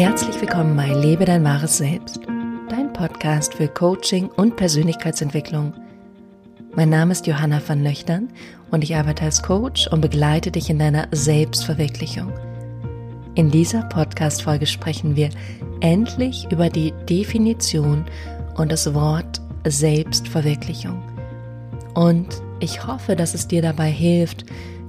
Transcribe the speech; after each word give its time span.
Herzlich 0.00 0.40
willkommen 0.40 0.74
bei 0.78 0.88
Lebe 0.94 1.26
dein 1.26 1.44
wahres 1.44 1.76
Selbst, 1.76 2.20
dein 2.70 2.90
Podcast 2.90 3.52
für 3.52 3.68
Coaching 3.68 4.30
und 4.30 4.56
Persönlichkeitsentwicklung. 4.56 5.74
Mein 6.74 6.88
Name 6.88 7.12
ist 7.12 7.26
Johanna 7.26 7.60
van 7.64 7.82
Löchtern 7.82 8.30
und 8.70 8.82
ich 8.82 8.96
arbeite 8.96 9.24
als 9.24 9.42
Coach 9.42 9.88
und 9.88 10.00
begleite 10.00 10.50
dich 10.50 10.70
in 10.70 10.78
deiner 10.78 11.06
Selbstverwirklichung. 11.10 12.32
In 13.34 13.50
dieser 13.50 13.82
Podcast-Folge 13.82 14.64
sprechen 14.64 15.16
wir 15.16 15.28
endlich 15.82 16.50
über 16.50 16.70
die 16.70 16.94
Definition 17.06 18.06
und 18.54 18.72
das 18.72 18.94
Wort 18.94 19.42
Selbstverwirklichung. 19.66 21.02
Und 21.92 22.40
ich 22.60 22.86
hoffe, 22.86 23.16
dass 23.16 23.34
es 23.34 23.48
dir 23.48 23.60
dabei 23.60 23.90
hilft, 23.90 24.46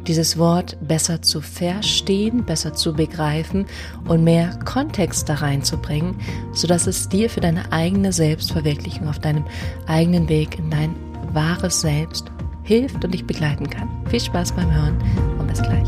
dieses 0.08 0.38
Wort 0.38 0.78
besser 0.82 1.22
zu 1.22 1.42
verstehen, 1.42 2.44
besser 2.46 2.74
zu 2.74 2.94
begreifen 2.94 3.66
und 4.08 4.24
mehr 4.24 4.58
Kontext 4.66 5.30
da 5.30 5.36
reinzubringen, 5.36 6.16
sodass 6.54 6.88
es 6.88 7.10
dir 7.10 7.30
für 7.30 7.42
deine 7.42 7.72
eigene 7.72 8.12
Selbstverwirklichung 8.12 9.08
auf 9.08 9.20
deinem 9.20 9.46
eigenen 9.88 10.30
Weg 10.30 10.58
in 10.60 10.70
dein 10.70 10.96
wahres 11.34 11.82
Selbst 11.82 12.32
hilft 12.64 13.04
und 13.04 13.14
dich 13.14 13.26
begleiten 13.26 13.70
kann. 13.70 13.90
Viel 14.10 14.20
Spaß 14.20 14.54
beim 14.54 14.74
Hören 14.74 14.98
und 15.40 15.48
bis 15.48 15.62
gleich. 15.62 15.88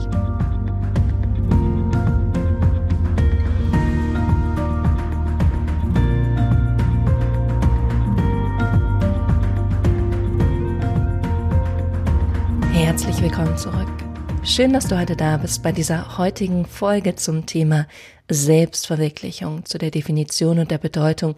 Herzlich 12.74 13.22
willkommen 13.22 13.58
zurück. 13.58 14.03
Schön, 14.46 14.74
dass 14.74 14.88
du 14.90 15.00
heute 15.00 15.16
da 15.16 15.38
bist 15.38 15.64
bei 15.64 15.72
dieser 15.72 16.18
heutigen 16.18 16.66
Folge 16.66 17.16
zum 17.16 17.46
Thema 17.46 17.88
Selbstverwirklichung, 18.30 19.64
zu 19.64 19.78
der 19.78 19.90
Definition 19.90 20.60
und 20.60 20.70
der 20.70 20.80
Bedeutung 20.80 21.36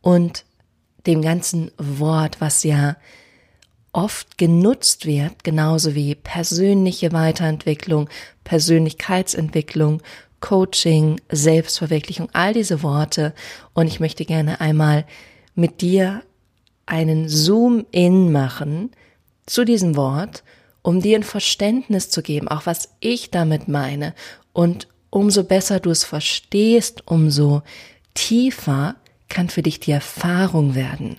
und 0.00 0.44
dem 1.06 1.22
ganzen 1.22 1.70
Wort, 1.78 2.40
was 2.40 2.64
ja 2.64 2.96
oft 3.92 4.36
genutzt 4.36 5.06
wird, 5.06 5.44
genauso 5.44 5.94
wie 5.94 6.16
persönliche 6.16 7.12
Weiterentwicklung, 7.12 8.08
Persönlichkeitsentwicklung, 8.42 10.02
Coaching, 10.40 11.20
Selbstverwirklichung, 11.30 12.30
all 12.32 12.52
diese 12.52 12.82
Worte. 12.82 13.32
Und 13.74 13.86
ich 13.86 14.00
möchte 14.00 14.24
gerne 14.24 14.60
einmal 14.60 15.06
mit 15.54 15.80
dir 15.82 16.24
einen 16.84 17.28
Zoom-in 17.28 18.32
machen 18.32 18.90
zu 19.46 19.64
diesem 19.64 19.94
Wort 19.94 20.42
um 20.82 21.00
dir 21.00 21.16
ein 21.16 21.22
Verständnis 21.22 22.10
zu 22.10 22.22
geben, 22.22 22.48
auch 22.48 22.66
was 22.66 22.90
ich 23.00 23.30
damit 23.30 23.68
meine. 23.68 24.14
Und 24.52 24.88
umso 25.10 25.44
besser 25.44 25.80
du 25.80 25.90
es 25.90 26.04
verstehst, 26.04 27.06
umso 27.06 27.62
tiefer 28.14 28.96
kann 29.28 29.48
für 29.48 29.62
dich 29.62 29.80
die 29.80 29.92
Erfahrung 29.92 30.74
werden. 30.74 31.18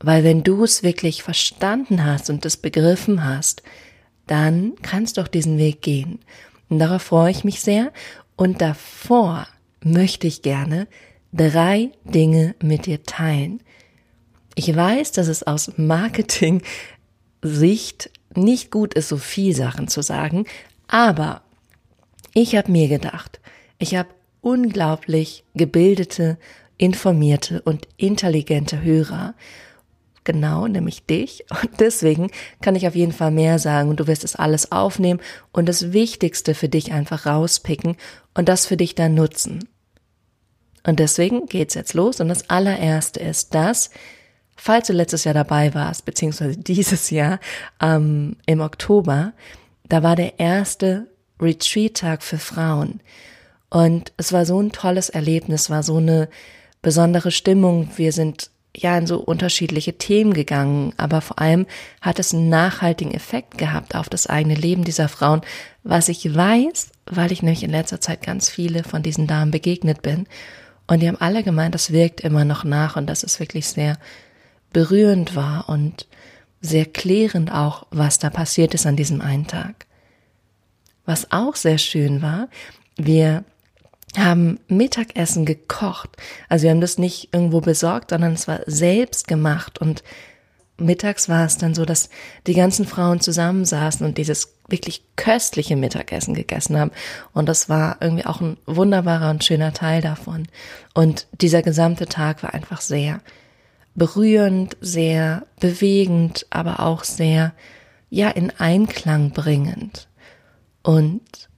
Weil 0.00 0.24
wenn 0.24 0.42
du 0.42 0.64
es 0.64 0.82
wirklich 0.82 1.22
verstanden 1.22 2.04
hast 2.04 2.30
und 2.30 2.44
es 2.44 2.56
begriffen 2.56 3.24
hast, 3.24 3.62
dann 4.26 4.74
kannst 4.82 5.16
du 5.16 5.22
auch 5.22 5.28
diesen 5.28 5.58
Weg 5.58 5.82
gehen. 5.82 6.20
Und 6.68 6.78
darauf 6.78 7.02
freue 7.02 7.30
ich 7.30 7.44
mich 7.44 7.60
sehr. 7.60 7.92
Und 8.36 8.60
davor 8.60 9.48
möchte 9.82 10.26
ich 10.26 10.42
gerne 10.42 10.86
drei 11.32 11.90
Dinge 12.04 12.54
mit 12.62 12.86
dir 12.86 13.02
teilen. 13.02 13.60
Ich 14.54 14.74
weiß, 14.74 15.12
dass 15.12 15.28
es 15.28 15.42
aus 15.42 15.72
Marketing 15.76 16.62
Sicht 17.42 18.10
nicht 18.38 18.70
gut 18.70 18.94
ist, 18.94 19.08
so 19.08 19.16
viel 19.16 19.54
Sachen 19.54 19.88
zu 19.88 20.02
sagen, 20.02 20.44
aber 20.86 21.42
ich 22.34 22.56
habe 22.56 22.70
mir 22.70 22.88
gedacht, 22.88 23.40
ich 23.78 23.94
habe 23.94 24.08
unglaublich 24.40 25.44
gebildete, 25.54 26.38
informierte 26.76 27.62
und 27.62 27.88
intelligente 27.96 28.82
Hörer. 28.82 29.34
Genau, 30.24 30.66
nämlich 30.66 31.06
dich. 31.06 31.44
Und 31.50 31.80
deswegen 31.80 32.30
kann 32.60 32.76
ich 32.76 32.86
auf 32.86 32.94
jeden 32.94 33.12
Fall 33.12 33.30
mehr 33.30 33.58
sagen 33.58 33.88
und 33.88 34.00
du 34.00 34.06
wirst 34.06 34.24
es 34.24 34.36
alles 34.36 34.72
aufnehmen 34.72 35.20
und 35.52 35.68
das 35.68 35.92
Wichtigste 35.92 36.54
für 36.54 36.68
dich 36.68 36.92
einfach 36.92 37.26
rauspicken 37.26 37.96
und 38.34 38.48
das 38.48 38.66
für 38.66 38.76
dich 38.76 38.94
dann 38.94 39.14
nutzen. 39.14 39.68
Und 40.86 41.00
deswegen 41.00 41.46
geht's 41.46 41.74
jetzt 41.74 41.94
los 41.94 42.20
und 42.20 42.28
das 42.28 42.48
allererste 42.50 43.20
ist 43.20 43.54
das, 43.54 43.90
falls 44.58 44.88
du 44.88 44.92
letztes 44.92 45.24
Jahr 45.24 45.34
dabei 45.34 45.72
warst, 45.72 46.04
beziehungsweise 46.04 46.56
dieses 46.58 47.10
Jahr 47.10 47.40
ähm, 47.80 48.36
im 48.44 48.60
Oktober, 48.60 49.32
da 49.88 50.02
war 50.02 50.16
der 50.16 50.38
erste 50.38 51.06
Retreat-Tag 51.40 52.22
für 52.22 52.38
Frauen. 52.38 53.00
Und 53.70 54.12
es 54.16 54.32
war 54.32 54.44
so 54.44 54.60
ein 54.60 54.72
tolles 54.72 55.08
Erlebnis, 55.08 55.70
war 55.70 55.82
so 55.82 55.96
eine 55.96 56.28
besondere 56.82 57.30
Stimmung. 57.30 57.90
Wir 57.96 58.12
sind 58.12 58.50
ja 58.76 58.96
in 58.96 59.06
so 59.06 59.18
unterschiedliche 59.18 59.98
Themen 59.98 60.34
gegangen, 60.34 60.92
aber 60.96 61.20
vor 61.20 61.38
allem 61.38 61.66
hat 62.00 62.18
es 62.18 62.34
einen 62.34 62.48
nachhaltigen 62.48 63.12
Effekt 63.12 63.58
gehabt 63.58 63.94
auf 63.94 64.08
das 64.08 64.26
eigene 64.26 64.54
Leben 64.54 64.84
dieser 64.84 65.08
Frauen, 65.08 65.42
was 65.82 66.08
ich 66.08 66.34
weiß, 66.34 66.90
weil 67.06 67.32
ich 67.32 67.42
nämlich 67.42 67.62
in 67.62 67.70
letzter 67.70 68.00
Zeit 68.00 68.22
ganz 68.22 68.48
viele 68.48 68.84
von 68.84 69.02
diesen 69.02 69.26
Damen 69.26 69.50
begegnet 69.50 70.02
bin. 70.02 70.26
Und 70.86 71.00
die 71.00 71.08
haben 71.08 71.20
alle 71.20 71.42
gemeint, 71.42 71.74
das 71.74 71.92
wirkt 71.92 72.20
immer 72.22 72.44
noch 72.44 72.64
nach 72.64 72.96
und 72.96 73.06
das 73.06 73.22
ist 73.22 73.40
wirklich 73.40 73.68
sehr 73.68 73.98
berührend 74.72 75.36
war 75.36 75.68
und 75.68 76.06
sehr 76.60 76.86
klärend 76.86 77.52
auch, 77.52 77.86
was 77.90 78.18
da 78.18 78.30
passiert 78.30 78.74
ist 78.74 78.86
an 78.86 78.96
diesem 78.96 79.20
einen 79.20 79.46
Tag. 79.46 79.86
Was 81.04 81.32
auch 81.32 81.56
sehr 81.56 81.78
schön 81.78 82.20
war, 82.20 82.48
wir 82.96 83.44
haben 84.16 84.58
Mittagessen 84.68 85.44
gekocht. 85.44 86.10
Also 86.48 86.64
wir 86.64 86.70
haben 86.70 86.80
das 86.80 86.98
nicht 86.98 87.32
irgendwo 87.32 87.60
besorgt, 87.60 88.10
sondern 88.10 88.32
es 88.32 88.48
war 88.48 88.60
selbst 88.66 89.28
gemacht 89.28 89.78
und 89.78 90.02
mittags 90.78 91.28
war 91.28 91.44
es 91.44 91.58
dann 91.58 91.74
so, 91.74 91.84
dass 91.84 92.08
die 92.46 92.54
ganzen 92.54 92.86
Frauen 92.86 93.20
zusammensaßen 93.20 94.06
und 94.06 94.18
dieses 94.18 94.54
wirklich 94.68 95.02
köstliche 95.16 95.76
Mittagessen 95.76 96.34
gegessen 96.34 96.78
haben. 96.78 96.92
Und 97.32 97.48
das 97.48 97.68
war 97.68 97.98
irgendwie 98.00 98.26
auch 98.26 98.40
ein 98.40 98.58
wunderbarer 98.66 99.30
und 99.30 99.44
schöner 99.44 99.72
Teil 99.72 100.02
davon. 100.02 100.46
Und 100.94 101.26
dieser 101.40 101.62
gesamte 101.62 102.06
Tag 102.06 102.42
war 102.42 102.54
einfach 102.54 102.80
sehr 102.80 103.20
berührend, 103.98 104.76
sehr 104.80 105.46
bewegend, 105.60 106.46
aber 106.50 106.80
auch 106.80 107.04
sehr, 107.04 107.52
ja, 108.08 108.30
in 108.30 108.50
Einklang 108.58 109.32
bringend. 109.32 110.08
Und 110.82 111.48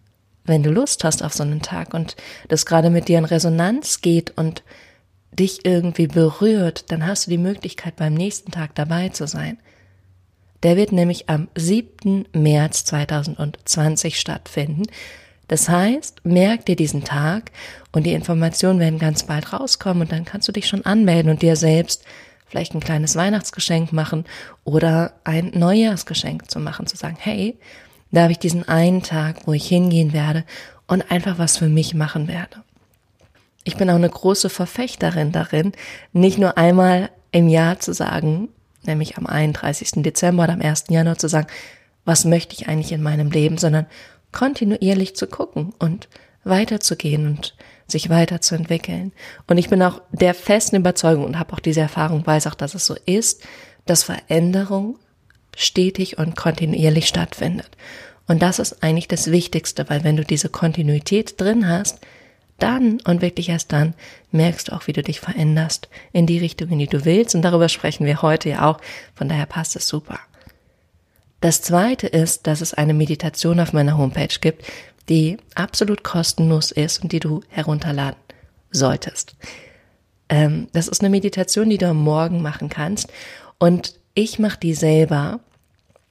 wenn 0.44 0.62
du 0.62 0.70
Lust 0.70 1.04
hast 1.04 1.22
auf 1.22 1.32
so 1.32 1.42
einen 1.42 1.62
Tag 1.62 1.94
und 1.94 2.16
das 2.48 2.66
gerade 2.66 2.90
mit 2.90 3.08
dir 3.08 3.18
in 3.18 3.24
Resonanz 3.24 4.00
geht 4.00 4.36
und 4.36 4.64
dich 5.30 5.64
irgendwie 5.64 6.08
berührt, 6.08 6.90
dann 6.90 7.06
hast 7.06 7.26
du 7.26 7.30
die 7.30 7.38
Möglichkeit, 7.38 7.96
beim 7.96 8.14
nächsten 8.14 8.50
Tag 8.50 8.74
dabei 8.74 9.10
zu 9.10 9.26
sein. 9.28 9.58
Der 10.62 10.76
wird 10.76 10.92
nämlich 10.92 11.28
am 11.28 11.48
7. 11.54 12.26
März 12.32 12.84
2020 12.86 14.18
stattfinden. 14.18 14.82
Das 15.48 15.68
heißt, 15.68 16.24
merk 16.24 16.66
dir 16.66 16.76
diesen 16.76 17.04
Tag 17.04 17.50
und 17.92 18.04
die 18.04 18.12
Informationen 18.12 18.78
werden 18.78 18.98
ganz 18.98 19.24
bald 19.24 19.52
rauskommen 19.52 20.02
und 20.02 20.12
dann 20.12 20.24
kannst 20.24 20.48
du 20.48 20.52
dich 20.52 20.68
schon 20.68 20.84
anmelden 20.84 21.30
und 21.30 21.42
dir 21.42 21.56
selbst 21.56 22.04
vielleicht 22.50 22.74
ein 22.74 22.80
kleines 22.80 23.16
Weihnachtsgeschenk 23.16 23.92
machen 23.92 24.24
oder 24.64 25.12
ein 25.24 25.52
Neujahrsgeschenk 25.54 26.50
zu 26.50 26.58
machen, 26.58 26.86
zu 26.86 26.96
sagen, 26.96 27.16
hey, 27.18 27.56
da 28.10 28.22
habe 28.22 28.32
ich 28.32 28.38
diesen 28.38 28.68
einen 28.68 29.02
Tag, 29.02 29.46
wo 29.46 29.52
ich 29.52 29.66
hingehen 29.66 30.12
werde 30.12 30.44
und 30.88 31.10
einfach 31.10 31.38
was 31.38 31.56
für 31.56 31.68
mich 31.68 31.94
machen 31.94 32.26
werde. 32.26 32.56
Ich 33.62 33.76
bin 33.76 33.88
auch 33.88 33.94
eine 33.94 34.10
große 34.10 34.50
Verfechterin 34.50 35.32
darin, 35.32 35.72
nicht 36.12 36.38
nur 36.38 36.58
einmal 36.58 37.10
im 37.30 37.48
Jahr 37.48 37.78
zu 37.78 37.92
sagen, 37.92 38.48
nämlich 38.82 39.16
am 39.16 39.26
31. 39.26 40.02
Dezember 40.02 40.44
oder 40.44 40.54
am 40.54 40.60
1. 40.60 40.86
Januar 40.88 41.18
zu 41.18 41.28
sagen, 41.28 41.46
was 42.04 42.24
möchte 42.24 42.54
ich 42.54 42.68
eigentlich 42.68 42.90
in 42.92 43.02
meinem 43.02 43.30
Leben, 43.30 43.58
sondern 43.58 43.86
kontinuierlich 44.32 45.14
zu 45.14 45.26
gucken 45.26 45.72
und 45.78 46.08
weiterzugehen 46.44 47.26
und 47.26 47.54
sich 47.86 48.08
weiterzuentwickeln. 48.08 49.12
Und 49.46 49.58
ich 49.58 49.68
bin 49.68 49.82
auch 49.82 50.00
der 50.12 50.34
festen 50.34 50.76
Überzeugung 50.76 51.24
und 51.24 51.38
habe 51.38 51.52
auch 51.52 51.60
diese 51.60 51.80
Erfahrung, 51.80 52.26
weiß 52.26 52.46
auch, 52.46 52.54
dass 52.54 52.74
es 52.74 52.86
so 52.86 52.96
ist, 53.06 53.42
dass 53.86 54.04
Veränderung 54.04 54.98
stetig 55.56 56.18
und 56.18 56.36
kontinuierlich 56.36 57.06
stattfindet. 57.06 57.70
Und 58.26 58.42
das 58.42 58.60
ist 58.60 58.82
eigentlich 58.82 59.08
das 59.08 59.30
Wichtigste, 59.30 59.88
weil 59.88 60.04
wenn 60.04 60.16
du 60.16 60.24
diese 60.24 60.48
Kontinuität 60.48 61.40
drin 61.40 61.68
hast, 61.68 61.98
dann 62.58 63.00
und 63.04 63.22
wirklich 63.22 63.48
erst 63.48 63.72
dann 63.72 63.94
merkst 64.30 64.68
du 64.68 64.72
auch, 64.72 64.86
wie 64.86 64.92
du 64.92 65.02
dich 65.02 65.18
veränderst 65.20 65.88
in 66.12 66.26
die 66.26 66.38
Richtung, 66.38 66.70
in 66.70 66.78
die 66.78 66.86
du 66.86 67.04
willst. 67.04 67.34
Und 67.34 67.42
darüber 67.42 67.68
sprechen 67.68 68.06
wir 68.06 68.22
heute 68.22 68.50
ja 68.50 68.70
auch. 68.70 68.80
Von 69.14 69.28
daher 69.28 69.46
passt 69.46 69.76
es 69.76 69.88
super. 69.88 70.20
Das 71.40 71.62
zweite 71.62 72.06
ist, 72.06 72.46
dass 72.46 72.60
es 72.60 72.74
eine 72.74 72.92
Meditation 72.92 73.60
auf 73.60 73.72
meiner 73.72 73.96
Homepage 73.96 74.38
gibt, 74.40 74.64
die 75.08 75.38
absolut 75.54 76.04
kostenlos 76.04 76.70
ist 76.70 77.02
und 77.02 77.12
die 77.12 77.20
du 77.20 77.40
herunterladen 77.48 78.20
solltest. 78.70 79.34
Ähm, 80.28 80.68
das 80.72 80.88
ist 80.88 81.00
eine 81.00 81.10
Meditation, 81.10 81.68
die 81.68 81.78
du 81.78 81.88
am 81.88 82.02
Morgen 82.02 82.42
machen 82.42 82.68
kannst. 82.68 83.12
Und 83.58 83.94
ich 84.14 84.38
mache 84.38 84.60
die 84.60 84.74
selber, 84.74 85.40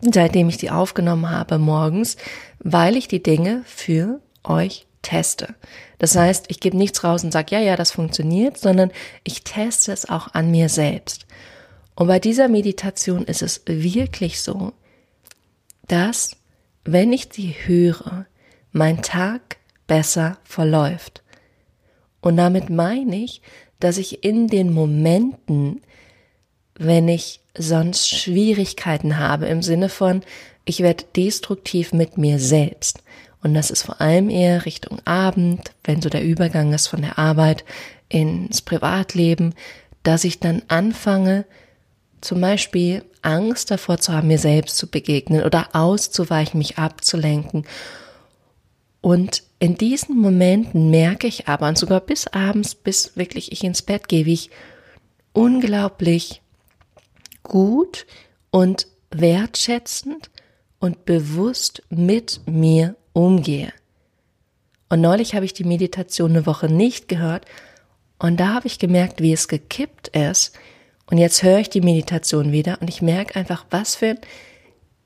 seitdem 0.01 0.49
ich 0.49 0.57
die 0.57 0.71
aufgenommen 0.71 1.29
habe 1.29 1.57
morgens, 1.57 2.17
weil 2.59 2.95
ich 2.95 3.07
die 3.07 3.23
Dinge 3.23 3.63
für 3.65 4.21
euch 4.43 4.85
teste. 5.01 5.55
Das 5.97 6.15
heißt, 6.15 6.45
ich 6.49 6.59
gebe 6.59 6.77
nichts 6.77 7.03
raus 7.03 7.23
und 7.23 7.31
sage, 7.31 7.55
ja, 7.55 7.61
ja, 7.61 7.75
das 7.75 7.91
funktioniert, 7.91 8.57
sondern 8.57 8.91
ich 9.23 9.43
teste 9.43 9.91
es 9.91 10.09
auch 10.09 10.33
an 10.33 10.51
mir 10.51 10.69
selbst. 10.69 11.25
Und 11.95 12.07
bei 12.07 12.19
dieser 12.19 12.47
Meditation 12.47 13.25
ist 13.25 13.41
es 13.41 13.61
wirklich 13.65 14.41
so, 14.41 14.73
dass, 15.87 16.31
wenn 16.85 17.11
ich 17.11 17.29
sie 17.31 17.55
höre, 17.65 18.25
mein 18.71 19.01
Tag 19.01 19.57
besser 19.87 20.37
verläuft. 20.43 21.23
Und 22.21 22.37
damit 22.37 22.69
meine 22.69 23.15
ich, 23.15 23.41
dass 23.79 23.97
ich 23.97 24.23
in 24.23 24.47
den 24.47 24.73
Momenten, 24.73 25.81
wenn 26.75 27.07
ich 27.07 27.41
sonst 27.57 28.09
Schwierigkeiten 28.09 29.17
habe, 29.17 29.47
im 29.47 29.61
Sinne 29.61 29.89
von, 29.89 30.21
ich 30.65 30.81
werde 30.81 31.05
destruktiv 31.15 31.93
mit 31.93 32.17
mir 32.17 32.39
selbst. 32.39 33.03
Und 33.41 33.53
das 33.53 33.71
ist 33.71 33.83
vor 33.83 34.01
allem 34.01 34.29
eher 34.29 34.65
Richtung 34.65 34.99
Abend, 35.05 35.71
wenn 35.83 36.01
so 36.01 36.09
der 36.09 36.23
Übergang 36.23 36.73
ist 36.73 36.87
von 36.87 37.01
der 37.01 37.17
Arbeit 37.17 37.63
ins 38.09 38.61
Privatleben, 38.61 39.53
dass 40.03 40.23
ich 40.23 40.39
dann 40.39 40.61
anfange, 40.67 41.45
zum 42.21 42.41
Beispiel 42.41 43.03
Angst 43.21 43.71
davor 43.71 43.97
zu 43.97 44.13
haben, 44.13 44.27
mir 44.27 44.39
selbst 44.39 44.77
zu 44.77 44.87
begegnen 44.87 45.43
oder 45.43 45.69
auszuweichen, 45.73 46.57
mich 46.57 46.77
abzulenken. 46.77 47.65
Und 49.01 49.43
in 49.59 49.75
diesen 49.75 50.17
Momenten 50.17 50.89
merke 50.89 51.27
ich 51.27 51.47
aber, 51.47 51.67
und 51.67 51.77
sogar 51.77 52.01
bis 52.01 52.27
abends, 52.27 52.75
bis 52.75 53.15
wirklich 53.15 53.51
ich 53.51 53.63
ins 53.63 53.81
Bett 53.81 54.07
gehe, 54.07 54.25
wie 54.25 54.33
ich 54.33 54.49
unglaublich 55.33 56.41
gut 57.43 58.05
und 58.51 58.87
wertschätzend 59.11 60.29
und 60.79 61.05
bewusst 61.05 61.83
mit 61.89 62.41
mir 62.45 62.95
umgehe. 63.13 63.73
Und 64.89 65.01
neulich 65.01 65.35
habe 65.35 65.45
ich 65.45 65.53
die 65.53 65.63
Meditation 65.63 66.31
eine 66.31 66.45
Woche 66.45 66.67
nicht 66.67 67.07
gehört 67.07 67.45
und 68.17 68.39
da 68.39 68.53
habe 68.55 68.67
ich 68.67 68.79
gemerkt, 68.79 69.21
wie 69.21 69.33
es 69.33 69.47
gekippt 69.47 70.09
ist. 70.09 70.53
Und 71.05 71.17
jetzt 71.17 71.41
höre 71.41 71.59
ich 71.59 71.69
die 71.69 71.81
Meditation 71.81 72.51
wieder 72.51 72.79
und 72.81 72.89
ich 72.89 73.01
merke 73.01 73.35
einfach, 73.35 73.65
was 73.69 73.95
für 73.95 74.09
einen 74.09 74.19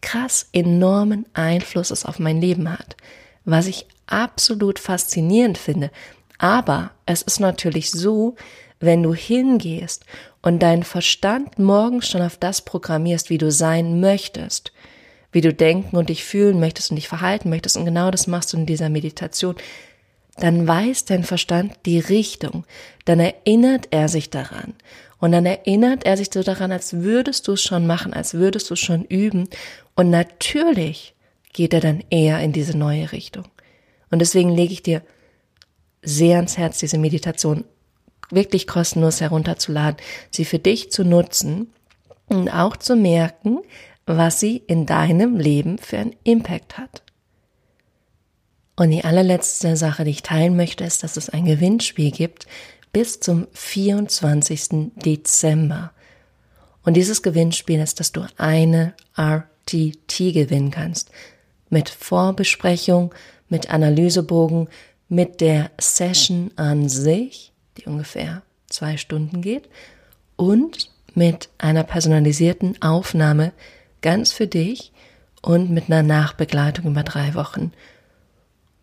krass 0.02 0.50
enormen 0.52 1.26
Einfluss 1.34 1.92
es 1.92 2.06
auf 2.06 2.20
mein 2.20 2.42
Leben 2.42 2.70
hat. 2.72 2.98
Was 3.46 3.68
ich 3.68 3.88
absolut 4.06 4.80
faszinierend 4.80 5.58
finde. 5.58 5.92
Aber 6.38 6.92
es 7.06 7.22
ist 7.22 7.40
natürlich 7.40 7.92
so, 7.92 8.36
wenn 8.80 9.04
du 9.04 9.14
hingehst 9.14 10.06
und 10.42 10.60
deinen 10.60 10.84
Verstand 10.84 11.58
morgens 11.58 12.08
schon 12.08 12.22
auf 12.22 12.38
das 12.38 12.62
programmierst, 12.64 13.30
wie 13.30 13.38
du 13.38 13.52
sein 13.52 14.02
möchtest, 14.02 14.74
wie 15.32 15.42
du 15.42 15.54
denken 15.54 15.96
und 15.96 16.10
dich 16.10 16.24
fühlen 16.24 16.60
möchtest 16.60 16.92
und 16.92 16.98
dich 16.98 17.08
verhalten 17.08 17.50
möchtest, 17.50 17.78
und 17.78 17.86
genau 17.86 18.12
das 18.12 18.28
machst 18.28 18.54
du 18.54 18.58
in 18.58 18.66
dieser 18.66 18.90
Meditation, 18.90 19.56
dann 20.38 20.68
weiß 20.68 21.06
dein 21.06 21.24
Verstand 21.24 21.74
die 21.86 22.00
Richtung, 22.00 22.66
dann 23.06 23.20
erinnert 23.20 23.88
er 23.92 24.10
sich 24.10 24.30
daran. 24.30 24.74
Und 25.20 25.32
dann 25.32 25.46
erinnert 25.46 26.06
er 26.06 26.18
sich 26.18 26.30
so 26.34 26.44
daran, 26.44 26.72
als 26.72 26.94
würdest 26.94 27.48
du 27.48 27.54
es 27.54 27.62
schon 27.62 27.88
machen, 27.88 28.14
als 28.14 28.34
würdest 28.34 28.70
du 28.70 28.74
es 28.74 28.82
schon 28.82 29.06
üben. 29.06 29.48
Und 29.96 30.10
natürlich 30.10 31.14
geht 31.54 31.74
er 31.74 31.80
dann 31.80 32.04
eher 32.10 32.40
in 32.40 32.52
diese 32.52 32.78
neue 32.78 33.12
Richtung. 33.12 33.46
Und 34.12 34.20
deswegen 34.20 34.50
lege 34.50 34.74
ich 34.74 34.84
dir 34.84 35.02
sehr 36.02 36.38
ans 36.38 36.58
Herz, 36.58 36.80
diese 36.80 36.98
Meditation 36.98 37.64
wirklich 38.30 38.68
kostenlos 38.68 39.22
herunterzuladen, 39.22 39.98
sie 40.32 40.46
für 40.46 40.60
dich 40.60 40.92
zu 40.92 41.04
nutzen 41.04 41.72
und 42.28 42.50
auch 42.50 42.78
zu 42.78 42.96
merken, 42.96 43.60
was 44.06 44.40
sie 44.40 44.58
in 44.68 44.86
deinem 44.86 45.38
Leben 45.38 45.78
für 45.78 45.98
einen 45.98 46.16
Impact 46.24 46.78
hat. 46.78 47.04
Und 48.76 48.90
die 48.90 49.04
allerletzte 49.04 49.78
Sache, 49.78 50.04
die 50.04 50.12
ich 50.12 50.24
teilen 50.24 50.56
möchte, 50.56 50.84
ist, 50.84 51.04
dass 51.04 51.16
es 51.16 51.30
ein 51.30 51.46
Gewinnspiel 51.46 52.12
gibt 52.12 52.48
bis 52.92 53.20
zum 53.20 53.48
24. 53.54 54.92
Dezember. 54.96 55.92
Und 56.84 56.96
dieses 56.96 57.22
Gewinnspiel 57.22 57.80
ist, 57.80 58.00
dass 58.00 58.12
du 58.12 58.26
eine 58.38 58.94
RTT 59.16 60.18
gewinnen 60.18 60.72
kannst. 60.72 61.12
Mit 61.74 61.90
Vorbesprechung, 61.90 63.16
mit 63.50 63.72
Analysebogen, 63.72 64.68
mit 65.10 65.42
der 65.42 65.72
Session 65.82 66.52
an 66.56 66.88
sich, 66.88 67.52
die 67.78 67.86
ungefähr 67.86 68.44
zwei 68.68 68.98
Stunden 68.98 69.42
geht, 69.42 69.70
und 70.36 70.92
mit 71.16 71.50
einer 71.58 71.84
personalisierten 71.84 72.80
Aufnahme 72.84 73.54
ganz 74.02 74.32
für 74.32 74.46
dich 74.46 74.92
und 75.42 75.72
mit 75.72 75.86
einer 75.90 76.04
Nachbegleitung 76.04 76.92
über 76.92 77.02
drei 77.02 77.34
Wochen. 77.34 77.72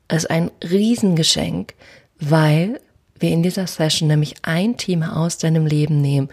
Es 0.08 0.24
ist 0.24 0.30
ein 0.30 0.50
Riesengeschenk, 0.60 1.74
weil 2.18 2.80
wir 3.20 3.30
in 3.30 3.44
dieser 3.44 3.68
Session 3.68 4.08
nämlich 4.08 4.34
ein 4.42 4.76
Thema 4.78 5.16
aus 5.24 5.38
deinem 5.38 5.64
Leben 5.64 6.00
nehmen 6.00 6.28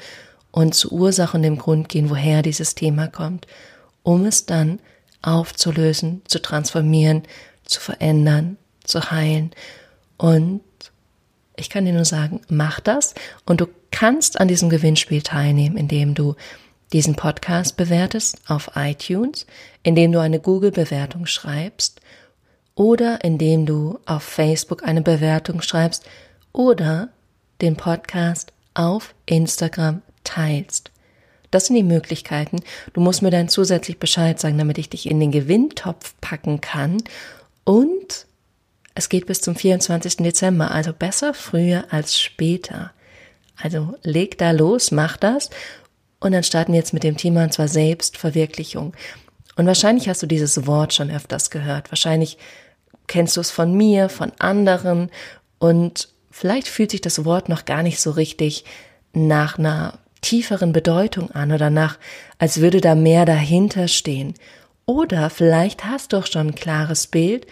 und 0.50 0.74
zur 0.74 0.92
Ursache 0.94 1.38
und 1.38 1.44
dem 1.44 1.60
Grund 1.60 1.88
gehen, 1.88 2.10
woher 2.10 2.42
dieses 2.42 2.74
Thema 2.74 3.08
kommt, 3.10 3.46
um 4.02 4.26
es 4.26 4.48
dann 4.48 4.80
aufzulösen, 5.28 6.22
zu 6.26 6.42
transformieren, 6.42 7.24
zu 7.66 7.82
verändern, 7.82 8.58
zu 8.84 9.12
heilen. 9.12 9.52
Und 10.18 10.62
ich 11.58 11.70
kann 11.70 11.86
dir 11.86 11.94
nur 11.94 12.06
sagen, 12.06 12.42
mach 12.48 12.80
das 12.80 13.14
und 13.46 13.60
du 13.60 13.68
kannst 13.92 14.40
an 14.40 14.48
diesem 14.48 14.70
Gewinnspiel 14.70 15.22
teilnehmen, 15.22 15.76
indem 15.76 16.16
du 16.16 16.36
diesen 16.94 17.16
Podcast 17.16 17.76
bewertest 17.76 18.38
auf 18.48 18.72
iTunes, 18.76 19.46
indem 19.84 20.14
du 20.14 20.20
eine 20.20 20.40
Google-Bewertung 20.40 21.26
schreibst 21.26 22.00
oder 22.76 23.24
indem 23.26 23.66
du 23.66 24.00
auf 24.06 24.24
Facebook 24.24 24.88
eine 24.88 25.02
Bewertung 25.02 25.62
schreibst 25.62 26.06
oder 26.54 27.10
den 27.62 27.76
Podcast 27.76 28.54
auf 28.74 29.14
Instagram 29.26 30.02
teilst. 30.24 30.92
Das 31.52 31.68
sind 31.68 31.76
die 31.76 31.84
Möglichkeiten. 31.84 32.60
Du 32.94 33.02
musst 33.02 33.22
mir 33.22 33.32
dann 33.32 33.50
zusätzlich 33.50 34.00
Bescheid 34.00 34.40
sagen, 34.40 34.58
damit 34.58 34.78
ich 34.78 34.90
dich 34.90 35.10
in 35.10 35.20
den 35.20 35.32
Gewinntopf 35.32 36.14
packen 36.22 36.62
kann. 36.62 36.98
Und 37.64 38.26
es 38.96 39.10
geht 39.10 39.28
bis 39.28 39.42
zum 39.42 39.56
24. 39.56 40.18
Dezember, 40.18 40.72
also 40.72 40.94
besser 40.94 41.34
früher 41.34 41.86
als 41.92 42.20
später. 42.20 42.92
Also 43.56 43.96
leg 44.04 44.38
da 44.38 44.52
los, 44.52 44.92
mach 44.92 45.18
das 45.18 45.50
und 46.20 46.32
dann 46.32 46.44
starten 46.44 46.74
wir 46.74 46.80
jetzt 46.80 46.94
mit 46.94 47.04
dem 47.04 47.18
Thema, 47.18 47.44
und 47.44 47.54
zwar 47.54 47.68
Selbstverwirklichung. 47.68 48.94
Und 49.56 49.66
wahrscheinlich 49.66 50.10
hast 50.10 50.22
du 50.22 50.28
dieses 50.28 50.68
Wort 50.68 50.94
schon 50.94 51.12
öfters 51.12 51.50
gehört. 51.50 51.92
Wahrscheinlich 51.92 52.38
kennst 53.08 53.38
du 53.38 53.42
es 53.42 53.52
von 53.52 53.74
mir, 53.74 54.10
von 54.10 54.32
anderen. 54.40 55.10
Und 55.60 56.10
vielleicht 56.32 56.68
fühlt 56.68 56.92
sich 56.92 57.02
das 57.02 57.26
Wort 57.26 57.50
noch 57.50 57.66
gar 57.66 57.84
nicht 57.84 58.00
so 58.00 58.12
richtig 58.12 58.66
nach 59.14 59.58
einer 59.58 60.00
tieferen 60.22 60.74
Bedeutung 60.74 61.32
an 61.32 61.52
oder 61.52 61.70
nach, 61.70 61.98
als 62.40 62.62
würde 62.62 62.82
da 62.82 62.96
mehr 62.96 63.26
dahinter 63.26 63.88
stehen. 63.88 64.34
Oder 64.86 65.30
vielleicht 65.30 65.86
hast 65.86 66.14
du 66.14 66.18
auch 66.18 66.28
schon 66.28 66.48
ein 66.48 66.56
klares 66.56 67.08
Bild 67.08 67.48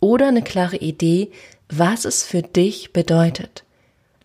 oder 0.00 0.28
eine 0.28 0.42
klare 0.42 0.76
Idee, 0.76 1.30
was 1.68 2.04
es 2.04 2.22
für 2.22 2.42
dich 2.42 2.92
bedeutet 2.92 3.64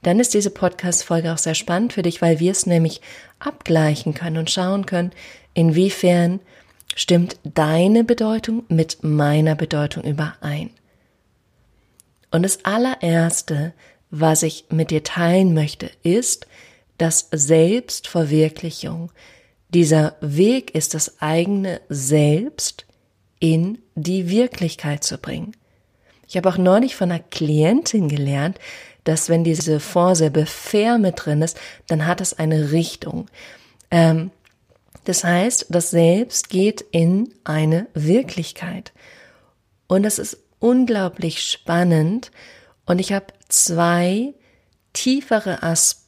dann 0.03 0.19
ist 0.19 0.33
diese 0.33 0.49
Podcast-Folge 0.49 1.33
auch 1.33 1.37
sehr 1.37 1.55
spannend 1.55 1.93
für 1.93 2.01
dich, 2.01 2.21
weil 2.21 2.39
wir 2.39 2.51
es 2.51 2.65
nämlich 2.65 3.01
abgleichen 3.39 4.13
können 4.13 4.37
und 4.37 4.51
schauen 4.51 4.85
können, 4.85 5.11
inwiefern 5.53 6.41
stimmt 6.95 7.37
deine 7.43 8.03
Bedeutung 8.03 8.63
mit 8.67 9.03
meiner 9.03 9.55
Bedeutung 9.55 10.03
überein. 10.03 10.69
Und 12.31 12.43
das 12.43 12.65
allererste, 12.65 13.73
was 14.11 14.43
ich 14.43 14.65
mit 14.69 14.91
dir 14.91 15.03
teilen 15.03 15.53
möchte, 15.53 15.89
ist, 16.03 16.47
dass 17.03 17.27
Selbstverwirklichung, 17.31 19.11
dieser 19.67 20.15
Weg 20.21 20.73
ist, 20.73 20.93
das 20.93 21.21
eigene 21.21 21.81
Selbst 21.89 22.85
in 23.39 23.79
die 23.95 24.29
Wirklichkeit 24.29 25.03
zu 25.03 25.17
bringen. 25.17 25.51
Ich 26.29 26.37
habe 26.37 26.47
auch 26.47 26.57
neulich 26.57 26.95
von 26.95 27.11
einer 27.11 27.21
Klientin 27.21 28.07
gelernt, 28.07 28.57
dass 29.03 29.27
wenn 29.27 29.43
diese 29.43 29.81
Vorsilbe 29.81 30.45
fair 30.45 30.97
mit 30.97 31.25
drin 31.25 31.41
ist, 31.41 31.59
dann 31.87 32.07
hat 32.07 32.21
es 32.21 32.39
eine 32.39 32.71
Richtung. 32.71 33.27
Ähm, 33.91 34.31
das 35.03 35.25
heißt, 35.25 35.65
das 35.71 35.91
Selbst 35.91 36.47
geht 36.47 36.85
in 36.91 37.33
eine 37.43 37.87
Wirklichkeit. 37.93 38.93
Und 39.87 40.03
das 40.03 40.19
ist 40.19 40.37
unglaublich 40.59 41.43
spannend. 41.43 42.31
Und 42.85 42.99
ich 42.99 43.11
habe 43.11 43.25
zwei 43.49 44.33
tiefere 44.93 45.63
Aspekte, 45.63 46.02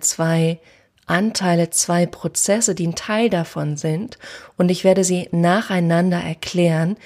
zwei 0.00 0.60
Anteile, 1.06 1.70
zwei 1.70 2.06
Prozesse, 2.06 2.74
die 2.74 2.86
ein 2.86 2.94
Teil 2.94 3.28
davon 3.30 3.76
sind. 3.76 4.18
Und 4.56 4.70
ich 4.70 4.84
werde 4.84 5.04
sie 5.04 5.28
nacheinander 5.32 6.18
erklären, 6.18 6.96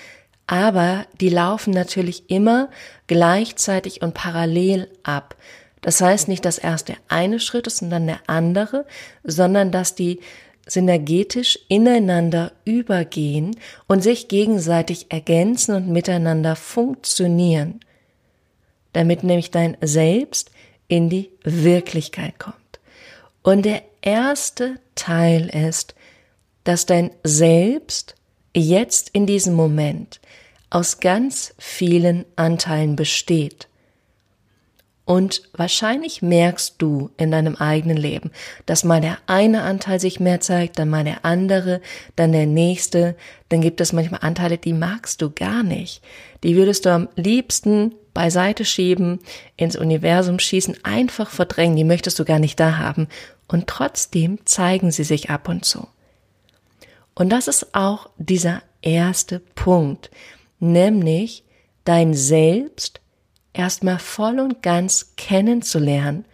aber 0.46 1.06
die 1.20 1.28
laufen 1.28 1.72
natürlich 1.72 2.30
immer 2.30 2.70
gleichzeitig 3.06 4.02
und 4.02 4.14
parallel 4.14 4.88
ab. 5.02 5.36
Das 5.80 6.00
heißt 6.00 6.28
nicht, 6.28 6.44
dass 6.44 6.58
erst 6.58 6.88
der 6.88 6.96
eine 7.08 7.38
Schritt 7.38 7.66
ist 7.66 7.82
und 7.82 7.90
dann 7.90 8.06
der 8.06 8.20
andere, 8.26 8.86
sondern 9.24 9.70
dass 9.70 9.94
die 9.94 10.20
synergetisch 10.66 11.58
ineinander 11.68 12.52
übergehen 12.64 13.56
und 13.86 14.02
sich 14.02 14.28
gegenseitig 14.28 15.06
ergänzen 15.10 15.74
und 15.74 15.88
miteinander 15.88 16.56
funktionieren. 16.56 17.80
damit 18.94 19.22
nämlich 19.22 19.50
dein 19.50 19.76
Selbst 19.82 20.50
in 20.88 21.08
die 21.08 21.30
Wirklichkeit 21.44 22.38
kommt. 22.38 22.56
Und 23.42 23.64
der 23.64 23.82
erste 24.02 24.80
Teil 24.94 25.48
ist, 25.48 25.94
dass 26.64 26.86
dein 26.86 27.10
Selbst 27.22 28.14
jetzt 28.54 29.10
in 29.12 29.26
diesem 29.26 29.54
Moment 29.54 30.20
aus 30.70 31.00
ganz 31.00 31.54
vielen 31.58 32.24
Anteilen 32.36 32.96
besteht. 32.96 33.68
Und 35.04 35.40
wahrscheinlich 35.54 36.20
merkst 36.20 36.74
du 36.76 37.08
in 37.16 37.30
deinem 37.30 37.56
eigenen 37.56 37.96
Leben, 37.96 38.30
dass 38.66 38.84
mal 38.84 39.00
der 39.00 39.16
eine 39.26 39.62
Anteil 39.62 39.98
sich 39.98 40.20
mehr 40.20 40.40
zeigt, 40.40 40.78
dann 40.78 40.90
mal 40.90 41.04
der 41.04 41.24
andere, 41.24 41.80
dann 42.16 42.32
der 42.32 42.44
nächste. 42.44 43.16
Dann 43.48 43.62
gibt 43.62 43.80
es 43.80 43.94
manchmal 43.94 44.20
Anteile, 44.22 44.58
die 44.58 44.74
magst 44.74 45.22
du 45.22 45.30
gar 45.30 45.62
nicht. 45.62 46.02
Die 46.42 46.56
würdest 46.56 46.84
du 46.84 46.90
am 46.90 47.08
liebsten 47.16 47.94
beiseite 48.18 48.64
schieben, 48.64 49.20
ins 49.56 49.76
Universum 49.76 50.40
schießen, 50.40 50.78
einfach 50.82 51.30
verdrängen. 51.30 51.76
Die 51.76 51.84
möchtest 51.84 52.18
du 52.18 52.24
gar 52.24 52.40
nicht 52.40 52.58
da 52.58 52.76
haben. 52.76 53.06
Und 53.46 53.68
trotzdem 53.68 54.44
zeigen 54.44 54.90
sie 54.90 55.04
sich 55.04 55.30
ab 55.30 55.48
und 55.48 55.64
zu. 55.64 55.86
Und 57.14 57.28
das 57.30 57.46
ist 57.46 57.76
auch 57.76 58.10
dieser 58.16 58.60
erste 58.82 59.38
Punkt, 59.38 60.10
nämlich 60.58 61.44
dein 61.84 62.12
Selbst 62.12 63.00
erstmal 63.52 64.00
voll 64.00 64.40
und 64.40 64.64
ganz 64.64 65.14
kennenzulernen 65.14 66.24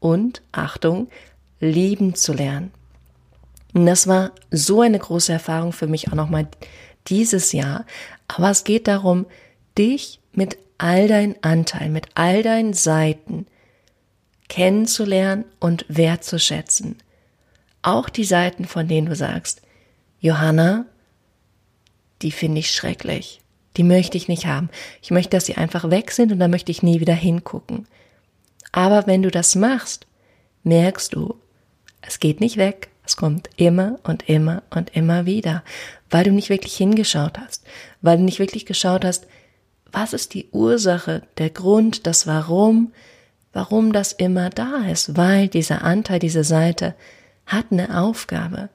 und, 0.00 0.42
Achtung, 0.50 1.10
lieben 1.60 2.16
zu 2.16 2.32
lernen. 2.32 2.72
Und 3.72 3.86
das 3.86 4.08
war 4.08 4.32
so 4.50 4.80
eine 4.80 4.98
große 4.98 5.32
Erfahrung 5.32 5.72
für 5.72 5.86
mich 5.86 6.08
auch 6.08 6.16
nochmal 6.16 6.48
dieses 7.06 7.52
Jahr. 7.52 7.86
Aber 8.26 8.50
es 8.50 8.64
geht 8.64 8.88
darum, 8.88 9.26
dich 9.78 10.18
mit 10.32 10.58
all 10.82 11.08
deinen 11.08 11.36
Anteilen, 11.42 11.92
mit 11.92 12.06
all 12.14 12.42
deinen 12.42 12.72
Seiten 12.72 13.46
kennenzulernen 14.48 15.44
und 15.60 15.84
wertzuschätzen. 15.88 16.96
Auch 17.82 18.08
die 18.08 18.24
Seiten, 18.24 18.64
von 18.64 18.88
denen 18.88 19.06
du 19.06 19.14
sagst, 19.14 19.60
Johanna, 20.20 20.86
die 22.22 22.32
finde 22.32 22.60
ich 22.60 22.70
schrecklich. 22.70 23.42
Die 23.76 23.82
möchte 23.82 24.16
ich 24.16 24.26
nicht 24.26 24.46
haben. 24.46 24.70
Ich 25.02 25.10
möchte, 25.10 25.30
dass 25.30 25.44
sie 25.44 25.56
einfach 25.56 25.90
weg 25.90 26.12
sind 26.12 26.32
und 26.32 26.38
dann 26.38 26.50
möchte 26.50 26.72
ich 26.72 26.82
nie 26.82 27.00
wieder 27.00 27.14
hingucken. 27.14 27.86
Aber 28.72 29.06
wenn 29.06 29.22
du 29.22 29.30
das 29.30 29.54
machst, 29.54 30.06
merkst 30.64 31.14
du, 31.14 31.36
es 32.00 32.20
geht 32.20 32.40
nicht 32.40 32.56
weg. 32.56 32.88
Es 33.04 33.16
kommt 33.16 33.50
immer 33.56 33.98
und 34.04 34.28
immer 34.28 34.62
und 34.70 34.96
immer 34.96 35.26
wieder, 35.26 35.62
weil 36.10 36.24
du 36.24 36.32
nicht 36.32 36.48
wirklich 36.48 36.76
hingeschaut 36.76 37.38
hast, 37.38 37.64
weil 38.00 38.16
du 38.16 38.22
nicht 38.22 38.38
wirklich 38.38 38.66
geschaut 38.66 39.04
hast, 39.04 39.26
was 39.92 40.12
ist 40.12 40.34
die 40.34 40.48
Ursache, 40.52 41.22
der 41.38 41.50
Grund, 41.50 42.06
das 42.06 42.26
Warum, 42.26 42.92
warum 43.52 43.92
das 43.92 44.12
immer 44.12 44.50
da 44.50 44.84
ist, 44.90 45.16
weil 45.16 45.48
dieser 45.48 45.82
Anteil, 45.82 46.18
diese 46.18 46.44
Seite 46.44 46.94
hat 47.46 47.66
eine 47.70 48.00
Aufgabe, 48.00 48.68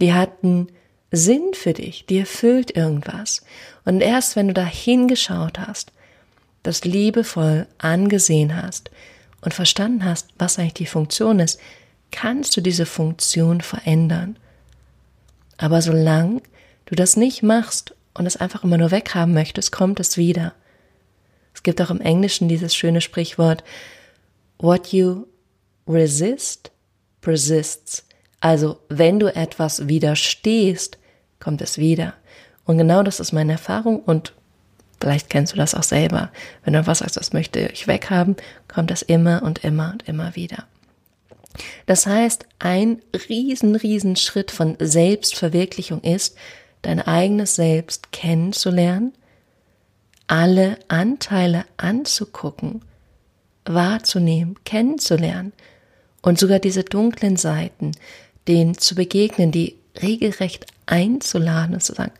die 0.00 0.12
hat 0.12 0.30
einen 0.42 0.68
Sinn 1.12 1.52
für 1.54 1.72
dich, 1.72 2.06
die 2.06 2.18
erfüllt 2.18 2.76
irgendwas. 2.76 3.42
Und 3.84 4.00
erst 4.00 4.36
wenn 4.36 4.48
du 4.48 4.54
da 4.54 4.64
hingeschaut 4.64 5.58
hast, 5.58 5.92
das 6.62 6.84
liebevoll 6.84 7.66
angesehen 7.78 8.60
hast 8.60 8.90
und 9.40 9.54
verstanden 9.54 10.04
hast, 10.04 10.28
was 10.38 10.58
eigentlich 10.58 10.74
die 10.74 10.86
Funktion 10.86 11.38
ist, 11.38 11.60
kannst 12.10 12.56
du 12.56 12.60
diese 12.60 12.86
Funktion 12.86 13.60
verändern. 13.60 14.36
Aber 15.58 15.80
solange 15.80 16.42
du 16.86 16.94
das 16.94 17.16
nicht 17.16 17.42
machst 17.42 17.94
und 18.16 18.26
es 18.26 18.36
einfach 18.36 18.64
immer 18.64 18.78
nur 18.78 18.90
weghaben 18.90 19.34
möchtest, 19.34 19.72
kommt 19.72 20.00
es 20.00 20.16
wieder. 20.16 20.54
Es 21.54 21.62
gibt 21.62 21.80
auch 21.80 21.90
im 21.90 22.00
Englischen 22.00 22.48
dieses 22.48 22.74
schöne 22.74 23.00
Sprichwort, 23.00 23.64
what 24.58 24.92
you 24.92 25.26
resist 25.88 26.70
persists. 27.20 28.04
Also 28.40 28.78
wenn 28.88 29.18
du 29.18 29.34
etwas 29.34 29.88
widerstehst, 29.88 30.98
kommt 31.40 31.62
es 31.62 31.78
wieder. 31.78 32.14
Und 32.64 32.78
genau 32.78 33.02
das 33.02 33.20
ist 33.20 33.32
meine 33.32 33.52
Erfahrung 33.52 34.00
und 34.00 34.32
vielleicht 35.00 35.30
kennst 35.30 35.52
du 35.52 35.56
das 35.56 35.74
auch 35.74 35.82
selber. 35.82 36.30
Wenn 36.64 36.74
du 36.74 36.86
was 36.86 36.98
sagst, 36.98 37.16
das 37.16 37.32
möchte 37.32 37.60
ich 37.72 37.86
weghaben, 37.86 38.36
kommt 38.68 38.90
das 38.90 39.02
immer 39.02 39.42
und 39.42 39.64
immer 39.64 39.92
und 39.92 40.08
immer 40.08 40.36
wieder. 40.36 40.64
Das 41.86 42.06
heißt, 42.06 42.46
ein 42.58 43.00
riesen, 43.28 43.76
riesen 43.76 44.16
Schritt 44.16 44.50
von 44.50 44.76
Selbstverwirklichung 44.78 46.02
ist, 46.02 46.36
dein 46.86 47.00
eigenes 47.00 47.56
Selbst 47.56 48.12
kennenzulernen, 48.12 49.12
alle 50.28 50.78
Anteile 50.86 51.64
anzugucken, 51.76 52.82
wahrzunehmen, 53.64 54.56
kennenzulernen 54.64 55.52
und 56.22 56.38
sogar 56.38 56.60
diese 56.60 56.84
dunklen 56.84 57.36
Seiten, 57.36 57.90
denen 58.46 58.78
zu 58.78 58.94
begegnen, 58.94 59.50
die 59.50 59.76
regelrecht 60.00 60.66
einzuladen 60.86 61.74
und 61.74 61.82
zu 61.82 61.92
sagen, 61.92 62.12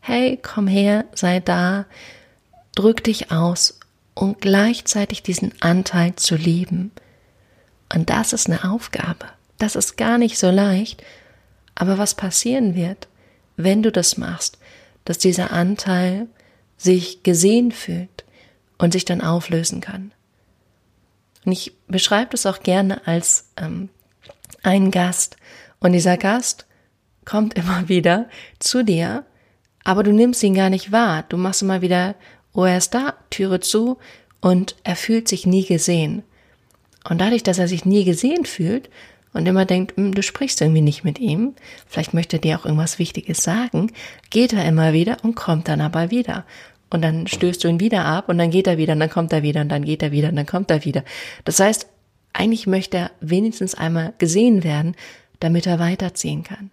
hey, 0.00 0.38
komm 0.42 0.66
her, 0.66 1.06
sei 1.14 1.40
da, 1.40 1.86
drück 2.74 3.02
dich 3.04 3.32
aus 3.32 3.80
und 4.12 4.42
gleichzeitig 4.42 5.22
diesen 5.22 5.52
Anteil 5.60 6.14
zu 6.16 6.36
lieben. 6.36 6.92
Und 7.94 8.10
das 8.10 8.34
ist 8.34 8.48
eine 8.48 8.70
Aufgabe. 8.70 9.26
Das 9.56 9.76
ist 9.76 9.96
gar 9.96 10.18
nicht 10.18 10.38
so 10.38 10.50
leicht. 10.50 11.02
Aber 11.74 11.96
was 11.96 12.14
passieren 12.14 12.74
wird, 12.74 13.08
wenn 13.56 13.82
du 13.82 13.92
das 13.92 14.16
machst, 14.16 14.58
dass 15.04 15.18
dieser 15.18 15.52
Anteil 15.52 16.28
sich 16.76 17.22
gesehen 17.22 17.72
fühlt 17.72 18.24
und 18.78 18.92
sich 18.92 19.04
dann 19.04 19.20
auflösen 19.20 19.80
kann. 19.80 20.12
Und 21.44 21.52
ich 21.52 21.76
beschreibe 21.86 22.30
das 22.30 22.46
auch 22.46 22.60
gerne 22.60 23.06
als 23.06 23.50
ähm, 23.56 23.90
einen 24.62 24.90
Gast. 24.90 25.36
Und 25.78 25.92
dieser 25.92 26.16
Gast 26.16 26.66
kommt 27.24 27.54
immer 27.58 27.88
wieder 27.88 28.28
zu 28.58 28.82
dir, 28.82 29.24
aber 29.84 30.02
du 30.02 30.12
nimmst 30.12 30.42
ihn 30.42 30.54
gar 30.54 30.70
nicht 30.70 30.92
wahr. 30.92 31.24
Du 31.28 31.36
machst 31.36 31.62
immer 31.62 31.82
wieder, 31.82 32.14
oh, 32.52 32.64
er 32.64 32.78
ist 32.78 32.94
da, 32.94 33.14
Türe 33.30 33.60
zu 33.60 33.98
und 34.40 34.76
er 34.82 34.96
fühlt 34.96 35.28
sich 35.28 35.46
nie 35.46 35.64
gesehen. 35.64 36.22
Und 37.08 37.20
dadurch, 37.20 37.42
dass 37.42 37.58
er 37.58 37.68
sich 37.68 37.84
nie 37.84 38.04
gesehen 38.04 38.46
fühlt 38.46 38.88
und 39.34 39.46
immer 39.46 39.66
denkt, 39.66 39.96
hm, 39.96 40.14
du 40.14 40.22
sprichst 40.22 40.60
irgendwie 40.62 40.80
nicht 40.80 41.04
mit 41.04 41.18
ihm, 41.18 41.54
vielleicht 41.86 42.14
möchte 42.14 42.36
er 42.36 42.40
dir 42.40 42.58
auch 42.58 42.64
irgendwas 42.64 42.98
Wichtiges 42.98 43.42
sagen, 43.42 43.92
geht 44.30 44.54
er 44.54 44.64
immer 44.64 44.94
wieder 44.94 45.18
und 45.22 45.34
kommt 45.34 45.68
dann 45.68 45.82
aber 45.82 46.10
wieder. 46.10 46.46
Und 46.90 47.02
dann 47.02 47.26
stößt 47.26 47.62
du 47.64 47.68
ihn 47.68 47.80
wieder 47.80 48.04
ab 48.04 48.28
und 48.28 48.38
dann 48.38 48.50
geht 48.50 48.68
er 48.68 48.78
wieder 48.78 48.92
und 48.92 49.00
dann 49.00 49.10
kommt 49.10 49.32
er 49.32 49.42
wieder 49.42 49.60
und 49.60 49.68
dann 49.68 49.84
geht 49.84 50.02
er 50.02 50.12
wieder 50.12 50.28
und 50.28 50.36
dann 50.36 50.46
kommt 50.46 50.70
er 50.70 50.84
wieder. 50.84 51.02
Das 51.44 51.58
heißt, 51.58 51.88
eigentlich 52.32 52.66
möchte 52.66 52.96
er 52.96 53.10
wenigstens 53.20 53.74
einmal 53.74 54.14
gesehen 54.18 54.62
werden, 54.62 54.94
damit 55.40 55.66
er 55.66 55.80
weiterziehen 55.80 56.44
kann. 56.44 56.70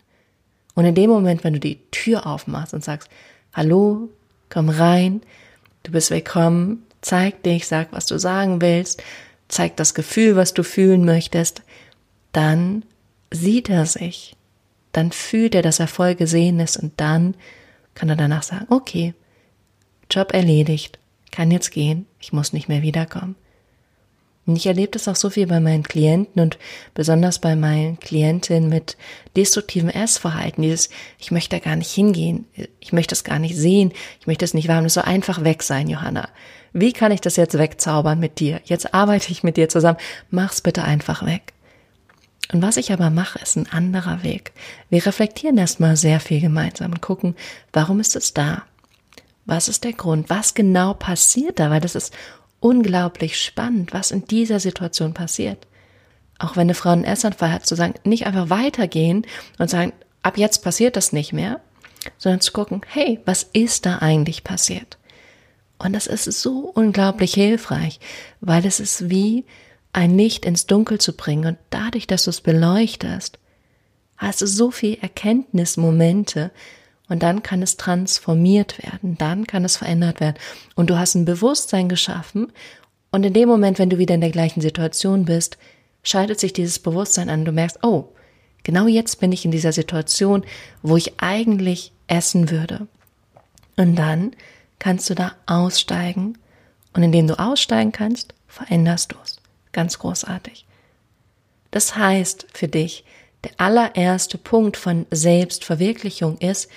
Und 0.76 0.86
in 0.86 0.96
dem 0.96 1.10
Moment, 1.10 1.44
wenn 1.44 1.54
du 1.54 1.60
die 1.60 1.80
Tür 1.90 2.28
aufmachst 2.28 2.74
und 2.74 2.84
sagst, 2.84 3.10
hallo, 3.54 4.10
komm 4.50 4.70
rein, 4.70 5.22
du 5.84 5.92
bist 5.92 6.12
willkommen, 6.12 6.84
zeig 7.02 7.42
dich, 7.44 7.68
sag, 7.68 7.92
was 7.92 8.06
du 8.06 8.20
sagen 8.20 8.62
willst, 8.62 9.02
zeig 9.48 9.76
das 9.76 9.94
Gefühl, 9.94 10.36
was 10.36 10.54
du 10.54 10.64
fühlen 10.64 11.04
möchtest, 11.04 11.64
dann 12.32 12.84
sieht 13.32 13.70
er 13.70 13.86
sich, 13.86 14.36
dann 14.92 15.12
fühlt 15.12 15.56
er, 15.56 15.62
dass 15.62 15.80
er 15.80 15.88
voll 15.88 16.16
gesehen 16.16 16.60
ist 16.60 16.78
und 16.78 16.94
dann 16.98 17.36
kann 17.96 18.10
er 18.10 18.16
danach 18.16 18.44
sagen, 18.44 18.68
okay, 18.70 19.14
Job 20.10 20.34
erledigt, 20.34 21.00
kann 21.32 21.52
jetzt 21.52 21.72
gehen, 21.72 22.06
ich 22.20 22.34
muss 22.34 22.54
nicht 22.54 22.68
mehr 22.68 22.82
wiederkommen. 22.82 23.36
Und 24.48 24.56
ich 24.56 24.66
erlebe 24.66 24.92
das 24.92 25.08
auch 25.08 25.16
so 25.16 25.30
viel 25.30 25.46
bei 25.46 25.60
meinen 25.60 25.84
Klienten 25.84 26.42
und 26.42 26.58
besonders 26.96 27.40
bei 27.40 27.56
meinen 27.56 28.00
Klientinnen 28.00 28.70
mit 28.70 28.98
destruktivem 29.36 29.90
Essverhalten. 29.90 30.64
Dieses, 30.64 30.90
ich 31.20 31.32
möchte 31.32 31.56
da 31.56 31.64
gar 31.64 31.76
nicht 31.76 31.92
hingehen, 31.92 32.46
ich 32.80 32.92
möchte 32.92 33.14
es 33.14 33.24
gar 33.24 33.38
nicht 33.38 33.56
sehen, 33.56 33.94
ich 34.20 34.28
möchte 34.28 34.44
es 34.44 34.56
nicht 34.56 34.68
wahrnehmen, 34.68 34.88
es 34.88 34.96
soll 34.96 35.04
einfach 35.04 35.44
weg 35.44 35.62
sein, 35.62 35.88
Johanna. 35.88 36.28
Wie 36.74 36.92
kann 36.92 37.12
ich 37.12 37.22
das 37.22 37.36
jetzt 37.36 37.58
wegzaubern 37.58 38.20
mit 38.20 38.40
dir? 38.40 38.62
Jetzt 38.66 38.94
arbeite 38.94 39.32
ich 39.32 39.44
mit 39.44 39.58
dir 39.58 39.70
zusammen, 39.70 40.00
mach's 40.32 40.62
bitte 40.62 40.84
einfach 40.84 41.26
weg. 41.26 41.54
Und 42.52 42.62
was 42.62 42.78
ich 42.78 42.92
aber 42.92 43.10
mache, 43.10 43.40
ist 43.40 43.56
ein 43.56 43.72
anderer 43.72 44.24
Weg. 44.24 44.52
Wir 44.90 45.06
reflektieren 45.06 45.58
erstmal 45.58 45.96
sehr 45.96 46.20
viel 46.20 46.42
gemeinsam 46.42 46.92
und 46.92 47.02
gucken, 47.02 47.36
warum 47.72 48.00
ist 48.00 48.16
es 48.16 48.34
da? 48.34 48.64
Was 49.46 49.70
ist 49.70 49.84
der 49.84 49.94
Grund? 49.94 50.30
Was 50.30 50.54
genau 50.54 50.94
passiert 50.94 51.60
da? 51.60 51.70
Weil 51.70 51.82
das 51.82 51.96
ist 51.96 52.14
unglaublich 52.60 53.42
spannend, 53.42 53.94
was 53.94 54.12
in 54.12 54.26
dieser 54.26 54.60
Situation 54.60 55.14
passiert. 55.14 55.66
Auch 56.40 56.56
wenn 56.56 56.64
eine 56.64 56.74
Frau 56.74 56.90
einen 56.90 57.06
Essanfall 57.06 57.52
hat, 57.52 57.66
zu 57.66 57.76
sagen, 57.76 57.94
nicht 58.04 58.26
einfach 58.26 58.50
weitergehen 58.50 59.26
und 59.58 59.70
sagen, 59.70 59.94
ab 60.22 60.38
jetzt 60.38 60.64
passiert 60.64 60.96
das 60.96 61.14
nicht 61.14 61.34
mehr, 61.34 61.62
sondern 62.18 62.42
zu 62.42 62.52
gucken, 62.52 62.82
hey, 62.88 63.20
was 63.26 63.44
ist 63.44 63.86
da 63.86 64.00
eigentlich 64.00 64.44
passiert? 64.44 64.98
Und 65.78 65.94
das 65.94 66.08
ist 66.08 66.26
so 66.26 66.72
unglaublich 66.74 67.34
hilfreich, 67.34 68.00
weil 68.40 68.66
es 68.66 68.80
ist 68.80 69.10
wie 69.10 69.46
ein 69.94 70.18
Licht 70.18 70.46
ins 70.46 70.68
Dunkel 70.68 71.00
zu 71.00 71.14
bringen 71.14 71.46
und 71.46 71.58
dadurch, 71.70 72.08
dass 72.08 72.24
du 72.24 72.30
es 72.30 72.42
beleuchtest, 72.42 73.40
hast 74.18 74.42
du 74.42 74.48
so 74.48 74.72
viel 74.72 74.98
Erkenntnismomente, 75.02 76.52
und 77.12 77.24
dann 77.24 77.44
kann 77.44 77.62
es 77.62 77.76
transformiert 77.76 78.82
werden, 78.82 79.18
dann 79.18 79.46
kann 79.46 79.66
es 79.66 79.76
verändert 79.76 80.22
werden. 80.22 80.38
Und 80.76 80.90
du 80.90 80.98
hast 80.98 81.16
ein 81.16 81.26
Bewusstsein 81.26 81.90
geschaffen 81.90 82.54
Und 83.12 83.26
in 83.26 83.34
dem 83.34 83.50
Moment, 83.50 83.80
wenn 83.80 83.90
du 83.90 83.98
wieder 83.98 84.16
in 84.16 84.22
der 84.22 84.32
gleichen 84.32 84.62
Situation 84.62 85.26
bist, 85.26 85.58
schaltet 86.04 86.40
sich 86.40 86.54
dieses 86.54 86.80
Bewusstsein 86.80 87.30
an. 87.30 87.44
Du 87.44 87.52
merkst, 87.52 87.80
oh, 87.84 88.06
genau 88.64 88.88
jetzt 88.88 89.20
bin 89.20 89.34
ich 89.34 89.44
in 89.44 89.52
dieser 89.52 89.74
Situation, 89.74 90.46
wo 90.82 90.96
ich 90.96 91.20
eigentlich 91.20 91.92
essen 92.08 92.50
würde. 92.50 92.88
Und 93.76 93.98
dann 93.98 94.32
kannst 94.80 95.10
du 95.10 95.14
da 95.16 95.34
aussteigen. 95.48 96.38
Und 96.94 97.04
indem 97.04 97.28
du 97.28 97.38
aussteigen 97.38 97.92
kannst, 97.92 98.34
veränderst 98.48 99.12
du 99.12 99.18
es. 99.22 99.41
Ganz 99.72 100.00
großartig. 100.00 100.66
Das 101.72 101.96
heißt 101.96 102.48
für 102.54 102.68
dich, 102.68 103.06
der 103.44 103.52
allererste 103.58 104.38
Punkt 104.38 104.78
von 104.78 105.06
Selbstverwirklichung 105.10 106.38
ist, 106.38 106.70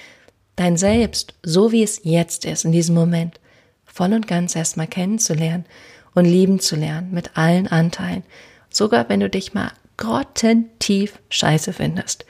dein 0.57 0.77
Selbst, 0.77 1.35
so 1.43 1.73
wie 1.73 1.83
es 1.83 2.01
jetzt 2.05 2.45
ist, 2.45 2.65
in 2.65 2.73
diesem 2.73 2.95
Moment, 2.95 3.41
voll 3.85 4.13
und 4.13 4.27
ganz 4.27 4.57
erstmal 4.57 4.87
kennenzulernen 4.87 5.65
und 6.15 6.25
lieben 6.25 6.61
zu 6.61 6.77
lernen 6.77 7.13
mit 7.13 7.37
allen 7.37 7.67
Anteilen. 7.67 8.23
Sogar 8.71 9.09
wenn 9.09 9.21
du 9.21 9.29
dich 9.29 9.55
mal 9.55 9.73
grottentief 9.97 11.19
scheiße 11.29 11.73
findest. 11.73 12.25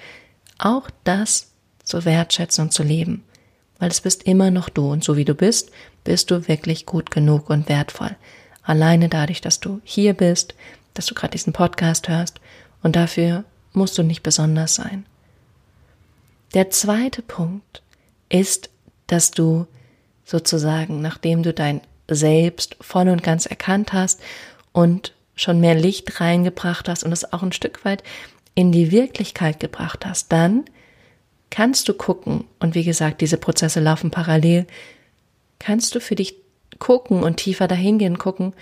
Auch 0.59 0.90
das 1.04 1.52
zu 1.83 2.04
wertschätzen 2.04 2.64
und 2.64 2.73
zu 2.73 2.83
leben. 2.83 3.25
Weil 3.78 3.90
es 3.90 4.00
bist 4.00 4.25
immer 4.25 4.50
noch 4.50 4.68
du 4.68 4.90
und 4.90 5.04
so 5.04 5.16
wie 5.16 5.25
du 5.25 5.35
bist, 5.35 5.71
bist 6.04 6.30
du 6.30 6.49
wirklich 6.49 6.87
gut 6.87 7.11
genug 7.11 7.50
und 7.50 7.68
wertvoll. 7.68 8.16
Alleine 8.64 9.09
dadurch, 9.09 9.40
dass 9.40 9.61
du 9.61 9.80
hier 9.85 10.14
bist, 10.14 10.54
dass 10.94 11.06
du 11.06 11.14
gerade 11.14 11.33
diesen 11.33 11.52
Podcast 11.52 12.09
hörst 12.09 12.40
und 12.83 12.97
dafür 12.97 13.44
musst 13.73 13.99
du 13.99 14.02
nicht 14.02 14.23
besonders 14.23 14.75
sein. 14.75 15.04
Der 16.54 16.71
zweite 16.71 17.23
Punkt 17.23 17.83
ist, 18.28 18.71
dass 19.06 19.30
du 19.33 19.66
sozusagen, 20.25 21.02
nachdem 21.02 21.42
du 21.42 21.52
dein 21.52 21.80
Selbst 22.09 22.76
voll 22.80 23.09
und 23.09 23.23
ganz 23.23 23.47
erkannt 23.47 23.92
hast 23.92 24.21
und 24.73 25.12
schon 25.37 25.61
mehr 25.61 25.75
Licht 25.75 26.21
reingebracht 26.21 26.88
hast 26.88 27.02
und 27.04 27.12
es 27.12 27.33
auch 27.33 27.42
ein 27.42 27.52
Stück 27.52 27.85
weit 27.85 28.02
in 28.54 28.73
die 28.73 28.92
Wirklichkeit 28.92 29.59
gebracht 29.59 30.06
hast, 30.06 30.30
dann 30.30 30.64
kannst 31.50 31.88
du 31.88 31.94
gucken, 31.94 32.44
und 32.61 32.75
wie 32.75 32.85
gesagt, 32.85 33.21
diese 33.21 33.37
Prozesse 33.37 33.80
laufen 33.80 34.11
parallel, 34.11 34.66
kannst 35.59 35.94
du 35.94 36.00
für 36.00 36.14
dich 36.14 36.37
gucken 36.78 37.23
und 37.23 37.37
tiefer 37.37 37.69
dahingehen 37.69 38.19
gucken, 38.19 38.52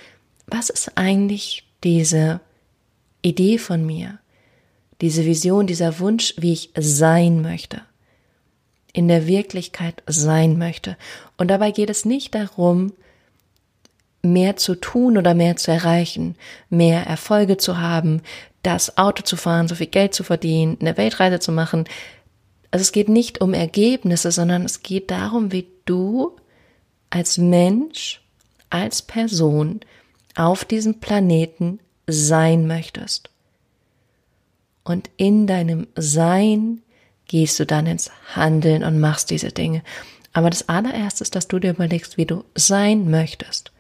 was 0.47 0.71
ist 0.71 0.93
eigentlich 0.97 1.65
diese 1.85 2.41
Idee 3.23 3.59
von 3.59 3.85
mir, 3.85 4.19
diese 5.01 5.25
Vision, 5.25 5.67
dieser 5.67 5.99
Wunsch, 5.99 6.35
wie 6.37 6.53
ich 6.53 6.71
sein 6.77 7.43
möchte, 7.43 7.83
in 8.93 9.09
der 9.09 9.27
Wirklichkeit 9.27 10.03
sein 10.07 10.59
möchte. 10.59 10.97
Und 11.37 11.49
dabei 11.49 11.71
geht 11.71 11.91
es 11.91 12.05
nicht 12.05 12.35
darum, 12.35 12.93
mehr 14.23 14.57
zu 14.57 14.77
tun 14.77 15.19
oder 15.19 15.35
mehr 15.35 15.57
zu 15.57 15.71
erreichen, 15.73 16.37
mehr 16.71 17.07
Erfolge 17.07 17.57
zu 17.57 17.79
haben, 17.79 18.23
das 18.63 18.97
Auto 18.97 19.23
zu 19.23 19.37
fahren, 19.37 19.67
so 19.67 19.75
viel 19.75 19.89
Geld 19.89 20.15
zu 20.15 20.23
verdienen, 20.23 20.77
eine 20.81 20.97
Weltreise 20.97 21.41
zu 21.41 21.51
machen. 21.51 21.85
Also 22.71 22.83
es 22.83 22.93
geht 22.93 23.09
nicht 23.09 23.41
um 23.41 23.55
Ergebnisse, 23.55 24.31
sondern 24.31 24.65
es 24.65 24.83
geht 24.83 25.11
darum, 25.11 25.51
wie 25.51 25.67
du 25.85 26.37
als 27.13 27.39
Mensch, 27.39 28.21
als 28.71 29.03
Person 29.03 29.81
auf 30.35 30.65
diesem 30.65 31.01
Planeten 31.01 31.79
sein 32.07 32.67
möchtest. 32.67 33.31
Und 34.83 35.11
in 35.17 35.47
deinem 35.47 35.87
Sein 35.95 36.83
gehst 37.29 37.61
du 37.61 37.67
dann 37.67 37.87
ins 37.87 38.11
Handeln 38.35 38.83
und 38.83 38.99
machst 38.99 39.31
diese 39.31 39.53
Dinge. 39.53 39.83
Aber 40.33 40.51
das 40.51 40.69
allererste 40.69 41.23
ist, 41.23 41.37
dass 41.37 41.47
du 41.47 41.59
dir 41.59 41.71
überlegst, 41.71 42.17
wie 42.17 42.27
du 42.27 42.45
sein 42.57 43.11
möchtest 43.11 43.73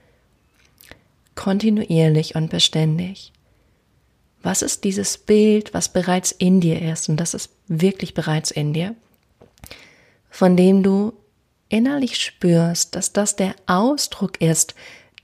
kontinuierlich 1.34 2.34
und 2.34 2.50
beständig. 2.50 3.32
Was 4.42 4.62
ist 4.62 4.84
dieses 4.84 5.18
Bild, 5.18 5.72
was 5.72 5.88
bereits 5.88 6.32
in 6.32 6.60
dir 6.60 6.82
ist, 6.82 7.08
und 7.08 7.16
das 7.16 7.34
ist 7.34 7.50
wirklich 7.68 8.14
bereits 8.14 8.50
in 8.50 8.72
dir, 8.72 8.94
von 10.30 10.56
dem 10.56 10.82
du 10.82 11.12
innerlich 11.72 12.16
spürst, 12.16 12.94
dass 12.94 13.12
das 13.12 13.34
der 13.34 13.54
Ausdruck 13.66 14.40
ist, 14.40 14.74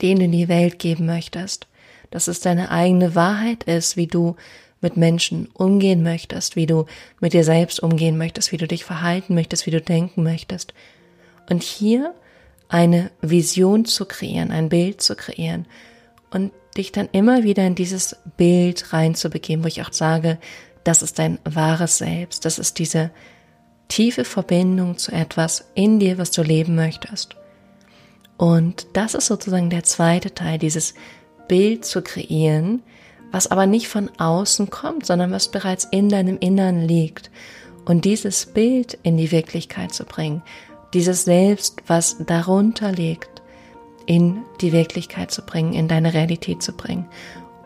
den 0.01 0.19
du 0.19 0.25
in 0.25 0.33
die 0.33 0.49
Welt 0.49 0.79
geben 0.79 1.07
möchtest, 1.07 1.67
dass 2.11 2.27
es 2.27 2.41
deine 2.41 2.71
eigene 2.71 3.15
Wahrheit 3.15 3.65
ist, 3.65 3.97
wie 3.97 4.07
du 4.07 4.37
mit 4.81 4.97
Menschen 4.97 5.49
umgehen 5.55 6.03
möchtest, 6.03 6.57
wie 6.57 6.67
du 6.67 6.87
mit 7.21 7.33
dir 7.33 7.45
selbst 7.45 7.83
umgehen 7.83 8.17
möchtest, 8.17 8.53
wie 8.53 8.57
du 8.57 8.67
dich 8.67 8.85
verhalten 8.85 9.35
möchtest, 9.35 9.67
wie 9.67 9.73
du 9.73 9.81
denken 9.81 10.23
möchtest. 10.23 10.73
Und 11.51 11.63
hier 11.63 12.15
eine 12.69 13.11
Vision 13.21 13.85
zu 13.85 14.07
kreieren, 14.07 14.51
ein 14.51 14.69
Bild 14.69 15.03
zu 15.03 15.17
kreieren, 15.17 15.67
und 16.31 16.53
dich 16.77 16.93
dann 16.93 17.09
immer 17.13 17.43
wieder 17.43 17.67
in 17.67 17.75
dieses 17.75 18.17
Bild 18.37 18.93
reinzubegeben, 18.93 19.65
wo 19.65 19.69
ich 19.69 19.83
auch 19.83 19.93
sage, 19.93 20.39
das 20.85 21.03
ist 21.03 21.19
dein 21.19 21.39
wahres 21.45 21.99
Selbst, 21.99 22.45
das 22.45 22.59
ist 22.59 22.79
diese 22.79 23.11
tiefe 23.89 24.25
Verbindung 24.25 24.99
zu 24.99 25.13
etwas 25.13 25.71
in 25.75 25.99
dir, 25.99 26.19
was 26.19 26.31
du 26.31 26.43
leben 26.43 26.75
möchtest. 26.75 27.37
Und 28.37 28.87
das 28.93 29.15
ist 29.15 29.27
sozusagen 29.27 29.71
der 29.71 29.83
zweite 29.83 30.33
Teil, 30.33 30.59
dieses 30.59 30.95
Bild 31.49 31.85
zu 31.85 32.03
kreieren, 32.03 32.83
was 33.33 33.51
aber 33.51 33.67
nicht 33.67 33.89
von 33.89 34.11
außen 34.19 34.71
kommt, 34.71 35.07
sondern 35.07 35.33
was 35.33 35.51
bereits 35.51 35.85
in 35.91 36.09
deinem 36.09 36.39
Innern 36.39 36.83
liegt. 36.83 37.31
Und 37.85 38.05
dieses 38.05 38.47
Bild 38.47 38.99
in 39.03 39.17
die 39.17 39.33
Wirklichkeit 39.33 39.93
zu 39.93 40.05
bringen, 40.05 40.43
dieses 40.95 41.25
Selbst, 41.25 41.83
was 41.87 42.17
darunter 42.27 42.93
liegt, 42.93 43.43
in 44.07 44.43
die 44.61 44.73
Wirklichkeit 44.73 45.31
zu 45.31 45.43
bringen, 45.43 45.75
in 45.75 45.89
deine 45.89 46.15
Realität 46.15 46.63
zu 46.63 46.73
bringen. 46.73 47.07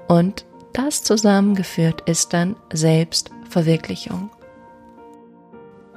Und 0.08 0.44
das 0.72 1.04
zusammengeführt 1.04 2.02
ist 2.02 2.32
dann 2.32 2.56
Selbstverwirklichung. 2.72 4.30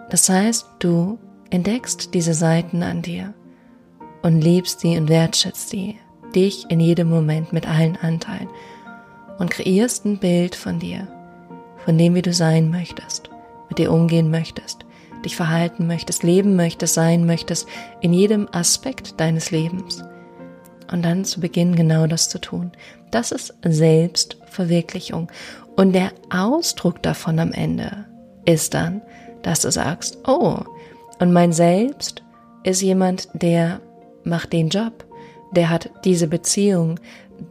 Das 0.09 0.29
heißt, 0.29 0.67
du 0.79 1.17
entdeckst 1.49 2.13
diese 2.13 2.33
Seiten 2.33 2.83
an 2.83 3.01
dir 3.01 3.33
und 4.21 4.41
liebst 4.41 4.79
sie 4.79 4.97
und 4.97 5.09
wertschätzt 5.09 5.69
sie, 5.69 5.97
dich 6.33 6.65
in 6.69 6.79
jedem 6.79 7.09
Moment 7.09 7.53
mit 7.53 7.67
allen 7.67 7.97
Anteilen 7.97 8.49
und 9.37 9.51
kreierst 9.51 10.05
ein 10.05 10.17
Bild 10.17 10.55
von 10.55 10.79
dir, 10.79 11.07
von 11.77 11.97
dem, 11.97 12.15
wie 12.15 12.21
du 12.21 12.33
sein 12.33 12.69
möchtest, 12.69 13.29
mit 13.69 13.77
dir 13.77 13.91
umgehen 13.91 14.29
möchtest, 14.31 14.85
dich 15.23 15.35
verhalten 15.35 15.87
möchtest, 15.87 16.23
leben 16.23 16.55
möchtest, 16.55 16.93
sein 16.93 17.25
möchtest, 17.25 17.67
in 18.01 18.13
jedem 18.13 18.47
Aspekt 18.51 19.19
deines 19.19 19.51
Lebens 19.51 20.03
und 20.91 21.03
dann 21.03 21.25
zu 21.25 21.39
Beginn 21.39 21.75
genau 21.75 22.07
das 22.07 22.29
zu 22.29 22.39
tun. 22.39 22.71
Das 23.11 23.31
ist 23.31 23.53
Selbstverwirklichung. 23.63 25.31
Und 25.75 25.93
der 25.93 26.11
Ausdruck 26.29 27.01
davon 27.01 27.39
am 27.39 27.51
Ende 27.51 28.05
ist 28.45 28.73
dann, 28.73 29.01
dass 29.45 29.59
du 29.61 29.71
sagst, 29.71 30.17
oh, 30.27 30.57
und 31.19 31.31
mein 31.31 31.53
Selbst 31.53 32.23
ist 32.63 32.81
jemand, 32.81 33.29
der 33.33 33.79
macht 34.23 34.53
den 34.53 34.69
Job, 34.69 35.05
der 35.51 35.69
hat 35.69 35.91
diese 36.03 36.27
Beziehung, 36.27 36.99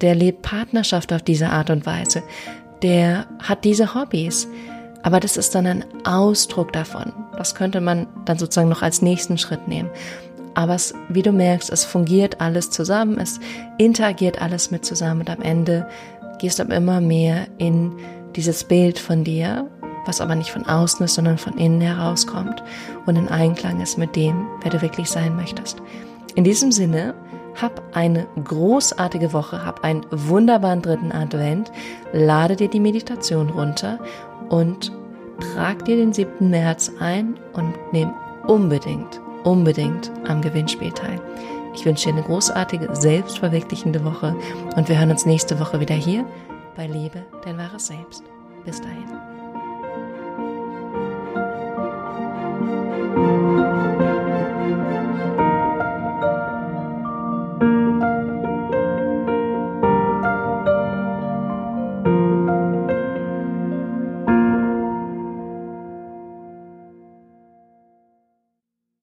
der 0.01 0.17
lebt 0.17 0.43
Partnerschaft 0.43 1.13
auf 1.13 1.23
diese 1.23 1.51
Art 1.51 1.71
und 1.71 1.87
Weise, 1.87 2.25
der 2.83 3.27
hat 3.41 3.65
diese 3.65 3.95
Hobbys. 3.95 4.49
Aber 5.05 5.21
das 5.21 5.37
ist 5.37 5.55
dann 5.55 5.67
ein 5.67 5.85
Ausdruck 6.05 6.73
davon. 6.73 7.13
Das 7.37 7.55
könnte 7.55 7.81
man 7.81 8.09
dann 8.25 8.39
sozusagen 8.39 8.71
noch 8.71 8.83
als 8.83 9.01
nächsten 9.01 9.39
Schritt 9.39 9.69
nehmen. 9.69 9.91
Aber 10.55 10.75
es, 10.75 10.95
wie 11.09 11.23
du 11.23 11.31
merkst, 11.31 11.71
es 11.71 11.85
fungiert 11.85 12.41
alles 12.41 12.71
zusammen, 12.71 13.19
es 13.19 13.39
interagiert 13.79 14.43
alles 14.43 14.73
mit 14.73 14.85
zusammen 14.85 15.21
und 15.21 15.31
am 15.31 15.43
Ende 15.43 15.87
gehst 16.39 16.59
du 16.59 16.65
immer 16.65 17.01
mehr 17.01 17.47
in 17.59 17.93
dieses 18.35 18.65
Bild 18.65 18.99
von 18.99 19.23
dir, 19.23 19.71
was 20.07 20.21
aber 20.21 20.35
nicht 20.35 20.51
von 20.51 20.67
außen 20.67 21.05
ist, 21.05 21.15
sondern 21.15 21.39
von 21.39 21.55
innen 21.59 21.81
herauskommt 21.81 22.63
und 23.07 23.17
in 23.17 23.29
Einklang 23.29 23.81
ist 23.81 23.99
mit 23.99 24.17
dem, 24.17 24.47
wer 24.63 24.71
du 24.71 24.83
wirklich 24.83 25.11
sein 25.11 25.37
möchtest. 25.37 25.83
In 26.35 26.45
diesem 26.45 26.73
Sinne, 26.73 27.15
hab 27.61 27.83
eine 27.95 28.27
großartige 28.43 29.33
Woche, 29.33 29.65
hab 29.65 29.85
einen 29.85 30.05
wunderbaren 30.11 30.83
dritten 30.83 31.13
Advent, 31.13 31.71
lade 32.13 32.57
dir 32.57 32.69
die 32.69 32.81
Meditation 32.81 33.51
runter 33.51 34.01
und 34.49 34.93
trag 35.55 35.85
dir 35.85 35.97
den 35.97 36.13
7. 36.13 36.51
März 36.51 36.91
ein 36.99 37.37
und 37.53 37.75
nimm 37.93 38.11
unbedingt 38.47 39.21
unbedingt 39.45 40.11
am 40.27 40.43
Gewinnspiel 40.43 40.91
teil. 40.91 41.21
Ich 41.75 41.85
wünsche 41.85 42.09
dir 42.09 42.15
eine 42.15 42.23
großartige, 42.23 42.95
selbstverwirklichende 42.95 44.05
Woche 44.05 44.35
und 44.77 44.89
wir 44.89 44.99
hören 44.99 45.11
uns 45.11 45.27
nächste 45.27 45.61
Woche 45.61 45.81
wieder 45.81 45.95
hier 45.95 46.25
bei 46.77 46.87
Liebe, 46.87 47.25
dein 47.45 47.59
wahres 47.59 47.87
Selbst. 47.87 48.25
Bis 48.65 48.81
dahin. 48.81 49.34
Música 53.15 53.74